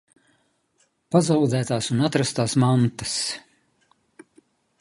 Pazaudētās 1.15 1.91
un 1.97 2.01
atrastās 2.09 2.57
mantas. 2.65 3.15